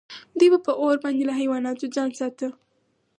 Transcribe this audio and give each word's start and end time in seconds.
دوی 0.37 0.49
به 0.53 0.59
په 0.65 0.71
اور 0.81 0.95
باندې 1.03 1.23
له 1.29 1.33
حیواناتو 1.39 1.91
ځان 1.95 2.09
ساته. 2.19 2.47